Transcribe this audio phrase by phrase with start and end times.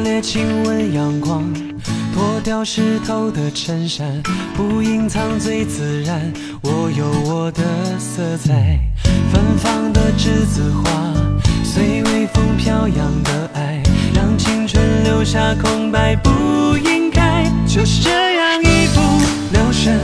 [0.00, 1.52] 烈亲吻阳光，
[2.14, 4.22] 脱掉湿透的衬衫，
[4.54, 6.32] 不隐藏最自然。
[6.62, 7.62] 我有我的
[7.98, 8.78] 色彩，
[9.32, 10.90] 芬芳的栀子花，
[11.64, 13.82] 随微风飘扬的爱，
[14.14, 16.30] 让青春留下空白，不
[16.76, 19.00] 应该就是这样一不
[19.52, 19.98] 留神，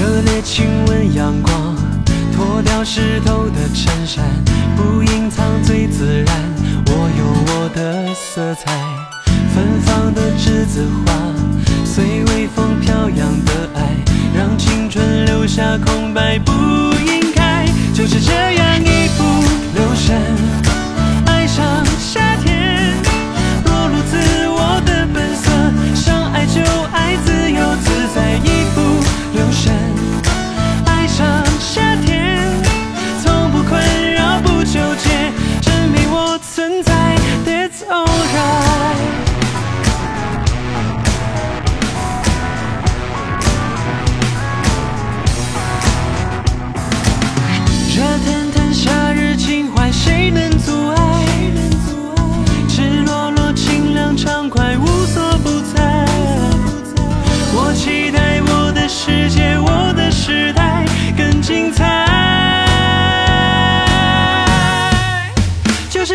[0.00, 1.76] 热烈亲吻阳光，
[2.34, 4.24] 脱掉湿透的衬衫，
[4.74, 6.34] 不隐藏最自然。
[6.86, 8.72] 我有我的色彩，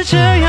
[0.07, 0.44] 这一